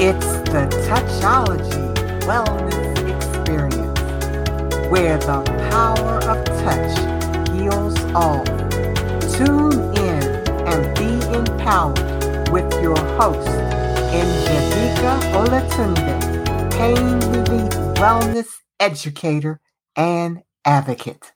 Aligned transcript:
It's 0.00 0.26
the 0.50 0.66
Touchology 0.88 1.70
Wellness 2.26 3.16
Experience, 3.16 4.00
where 4.90 5.18
the 5.18 5.42
power 5.70 6.18
of 6.28 6.44
touch 6.64 6.98
heals 7.54 7.96
all. 8.12 8.44
Tune 9.36 9.94
in 9.96 10.22
and 10.66 10.98
be 10.98 11.24
empowered 11.36 12.48
with 12.50 12.70
your 12.82 12.98
host, 13.16 13.48
Njadika 14.10 15.20
Olatunde, 15.32 16.72
pain 16.72 17.20
relief 17.30 17.72
wellness 17.96 18.48
educator 18.80 19.60
and 19.96 20.42
advocate. 20.64 21.32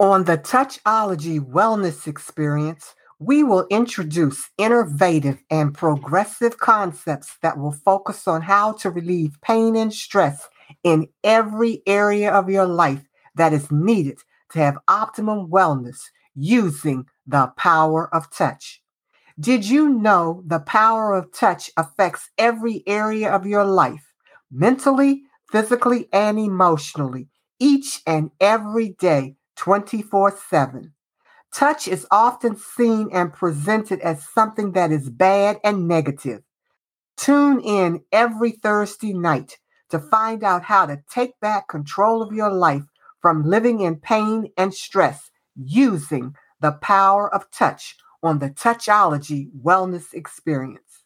On 0.00 0.24
the 0.24 0.38
Touchology 0.38 1.38
Wellness 1.38 2.06
Experience, 2.06 2.94
we 3.18 3.42
will 3.42 3.66
introduce 3.68 4.48
innovative 4.58 5.42
and 5.50 5.74
progressive 5.74 6.58
concepts 6.58 7.36
that 7.42 7.58
will 7.58 7.72
focus 7.72 8.28
on 8.28 8.42
how 8.42 8.72
to 8.72 8.90
relieve 8.90 9.40
pain 9.42 9.74
and 9.74 9.92
stress 9.92 10.48
in 10.84 11.08
every 11.24 11.82
area 11.86 12.30
of 12.30 12.48
your 12.48 12.66
life 12.66 13.04
that 13.34 13.52
is 13.52 13.72
needed 13.72 14.18
to 14.50 14.60
have 14.60 14.78
optimum 14.86 15.48
wellness 15.48 15.98
using 16.34 17.06
the 17.26 17.48
power 17.56 18.12
of 18.14 18.30
touch. 18.30 18.82
Did 19.40 19.68
you 19.68 19.88
know 19.88 20.42
the 20.46 20.60
power 20.60 21.14
of 21.14 21.32
touch 21.32 21.70
affects 21.76 22.30
every 22.38 22.82
area 22.86 23.30
of 23.30 23.46
your 23.46 23.64
life, 23.64 24.12
mentally, 24.50 25.22
physically, 25.50 26.08
and 26.12 26.38
emotionally, 26.38 27.28
each 27.58 28.00
and 28.06 28.30
every 28.40 28.90
day, 28.90 29.36
24 29.56 30.36
7? 30.50 30.92
Touch 31.54 31.88
is 31.88 32.06
often 32.10 32.56
seen 32.56 33.08
and 33.12 33.32
presented 33.32 34.00
as 34.00 34.28
something 34.28 34.72
that 34.72 34.92
is 34.92 35.10
bad 35.10 35.58
and 35.64 35.88
negative. 35.88 36.42
Tune 37.16 37.60
in 37.60 38.04
every 38.12 38.52
Thursday 38.52 39.12
night 39.12 39.58
to 39.90 39.98
find 39.98 40.44
out 40.44 40.64
how 40.64 40.86
to 40.86 41.02
take 41.10 41.38
back 41.40 41.68
control 41.68 42.22
of 42.22 42.32
your 42.32 42.52
life 42.52 42.84
from 43.20 43.42
living 43.42 43.80
in 43.80 43.96
pain 43.96 44.48
and 44.56 44.72
stress 44.72 45.30
using 45.56 46.34
the 46.60 46.72
power 46.72 47.32
of 47.32 47.50
touch 47.50 47.96
on 48.22 48.38
the 48.38 48.50
Touchology 48.50 49.48
Wellness 49.64 50.12
Experience. 50.12 51.04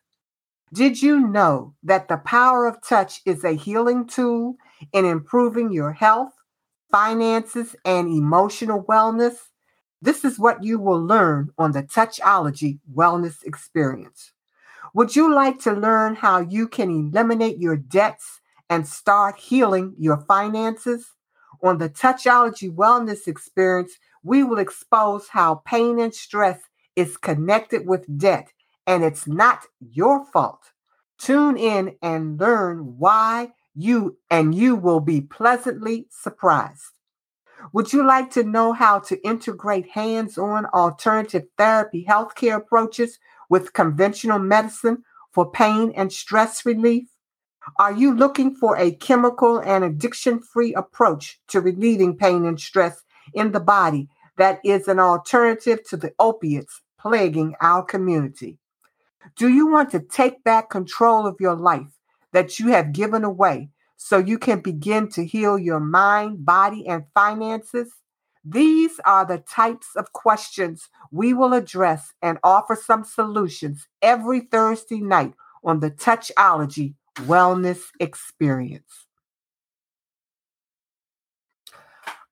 Did 0.72 1.02
you 1.02 1.20
know 1.20 1.74
that 1.82 2.08
the 2.08 2.16
power 2.16 2.66
of 2.66 2.82
touch 2.82 3.20
is 3.26 3.44
a 3.44 3.52
healing 3.52 4.06
tool 4.06 4.56
in 4.92 5.04
improving 5.04 5.70
your 5.72 5.92
health, 5.92 6.32
finances, 6.90 7.76
and 7.84 8.08
emotional 8.08 8.82
wellness? 8.84 9.36
This 10.02 10.24
is 10.24 10.36
what 10.36 10.64
you 10.64 10.80
will 10.80 11.00
learn 11.00 11.50
on 11.56 11.70
the 11.70 11.84
Touchology 11.84 12.80
Wellness 12.92 13.44
Experience. 13.44 14.32
Would 14.94 15.14
you 15.14 15.32
like 15.32 15.60
to 15.60 15.72
learn 15.72 16.16
how 16.16 16.40
you 16.40 16.66
can 16.66 16.90
eliminate 16.90 17.58
your 17.58 17.76
debts 17.76 18.40
and 18.68 18.86
start 18.86 19.36
healing 19.36 19.94
your 19.96 20.16
finances? 20.16 21.12
On 21.62 21.78
the 21.78 21.88
Touchology 21.88 22.68
Wellness 22.68 23.28
Experience, 23.28 23.92
we 24.24 24.42
will 24.42 24.58
expose 24.58 25.28
how 25.28 25.62
pain 25.64 26.00
and 26.00 26.12
stress 26.12 26.58
is 26.96 27.16
connected 27.16 27.86
with 27.86 28.18
debt, 28.18 28.48
and 28.88 29.04
it's 29.04 29.28
not 29.28 29.66
your 29.78 30.26
fault. 30.26 30.72
Tune 31.16 31.56
in 31.56 31.94
and 32.02 32.40
learn 32.40 32.98
why 32.98 33.52
you 33.76 34.18
and 34.28 34.52
you 34.52 34.74
will 34.74 34.98
be 34.98 35.20
pleasantly 35.20 36.08
surprised. 36.10 36.90
Would 37.72 37.92
you 37.92 38.04
like 38.04 38.30
to 38.32 38.42
know 38.42 38.72
how 38.72 38.98
to 39.00 39.24
integrate 39.26 39.90
hands 39.90 40.36
on 40.36 40.66
alternative 40.66 41.44
therapy 41.56 42.04
healthcare 42.08 42.56
approaches 42.56 43.18
with 43.48 43.72
conventional 43.72 44.38
medicine 44.38 45.04
for 45.30 45.50
pain 45.50 45.92
and 45.94 46.12
stress 46.12 46.66
relief? 46.66 47.08
Are 47.78 47.92
you 47.92 48.14
looking 48.14 48.54
for 48.54 48.76
a 48.76 48.92
chemical 48.92 49.58
and 49.58 49.84
addiction 49.84 50.40
free 50.40 50.74
approach 50.74 51.40
to 51.48 51.60
relieving 51.60 52.16
pain 52.16 52.44
and 52.44 52.60
stress 52.60 53.02
in 53.34 53.52
the 53.52 53.60
body 53.60 54.08
that 54.36 54.60
is 54.64 54.88
an 54.88 54.98
alternative 54.98 55.84
to 55.88 55.96
the 55.96 56.12
opiates 56.18 56.82
plaguing 56.98 57.54
our 57.60 57.84
community? 57.84 58.58
Do 59.36 59.48
you 59.48 59.68
want 59.68 59.90
to 59.92 60.00
take 60.00 60.42
back 60.42 60.70
control 60.70 61.26
of 61.26 61.40
your 61.40 61.54
life 61.54 61.98
that 62.32 62.58
you 62.58 62.68
have 62.68 62.92
given 62.92 63.22
away 63.22 63.70
so 64.04 64.18
you 64.18 64.36
can 64.36 64.58
begin 64.58 65.08
to 65.08 65.24
heal 65.24 65.56
your 65.56 65.78
mind, 65.78 66.44
body, 66.44 66.88
and 66.88 67.04
finances? 67.14 67.92
These 68.44 68.98
are 69.04 69.24
the 69.24 69.38
types 69.38 69.94
of 69.94 70.12
questions 70.12 70.88
we 71.12 71.32
will 71.32 71.52
address 71.52 72.12
and 72.20 72.38
offer 72.42 72.74
some 72.74 73.04
solutions 73.04 73.86
every 74.02 74.40
Thursday 74.40 75.00
night 75.00 75.34
on 75.62 75.78
the 75.78 75.90
Touchology 75.90 76.96
Wellness 77.20 77.82
Experience. 78.00 79.06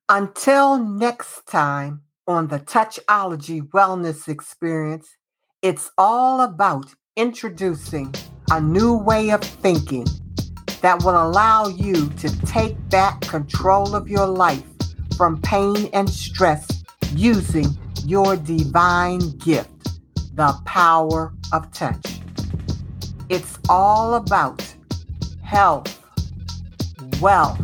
Until 0.08 0.76
next 0.76 1.46
time 1.46 2.02
on 2.26 2.48
the 2.48 2.58
Touchology 2.58 3.60
Wellness 3.60 4.26
Experience, 4.26 5.16
it's 5.62 5.92
all 5.96 6.40
about 6.40 6.96
introducing 7.14 8.12
a 8.50 8.60
new 8.60 8.94
way 8.94 9.30
of 9.30 9.40
thinking 9.40 10.06
that 10.80 11.02
will 11.04 11.22
allow 11.22 11.68
you 11.68 12.08
to 12.10 12.46
take 12.46 12.76
back 12.88 13.20
control 13.20 13.94
of 13.94 14.08
your 14.08 14.26
life 14.26 14.64
from 15.16 15.40
pain 15.42 15.90
and 15.92 16.08
stress 16.08 16.66
using 17.14 17.66
your 18.06 18.36
divine 18.36 19.18
gift, 19.38 19.90
the 20.36 20.58
power 20.64 21.32
of 21.52 21.70
touch. 21.72 22.20
It's 23.28 23.58
all 23.68 24.14
about 24.14 24.62
health, 25.42 25.98
wealth, 27.20 27.60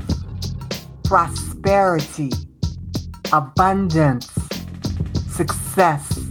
prosperity, 1.04 2.31
abundance, 3.33 4.31
success, 5.28 6.27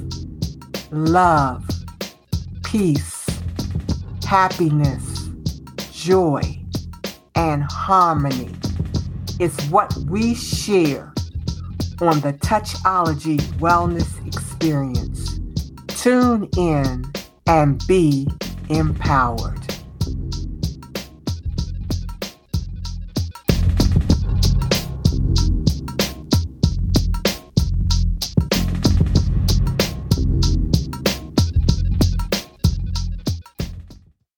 love, 0.92 1.68
peace, 2.64 3.26
happiness, 4.24 5.30
joy 5.92 6.65
and 7.36 7.64
harmony 7.64 8.50
is 9.40 9.56
what 9.70 9.94
we 10.10 10.34
share 10.34 11.14
on 12.02 12.20
the 12.22 12.34
Touchology 12.42 13.38
Wellness 13.60 14.26
Experience. 14.28 15.40
Tune 15.88 16.50
in 16.58 17.06
and 17.48 17.86
be 17.88 18.28
empowered. 18.70 19.65